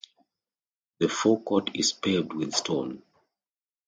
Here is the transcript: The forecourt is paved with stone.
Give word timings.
The 0.97 1.07
forecourt 1.09 1.75
is 1.75 1.93
paved 1.93 2.33
with 2.33 2.55
stone. 2.55 3.03